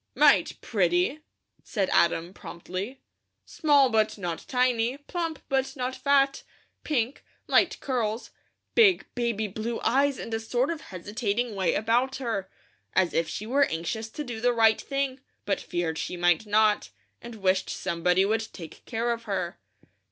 [0.15, 1.19] "Might pretty!"
[1.63, 3.01] said Adam, promptly.
[3.45, 6.41] "Small, but not tiny; plump, but not fat;
[6.83, 8.31] pink, light curls,
[8.73, 12.49] big baby blue eyes and a sort of hesitating way about her,
[12.95, 16.89] as if she were anxious to do the right thing, but feared she might not,
[17.21, 19.59] and wished somebody would take care of her."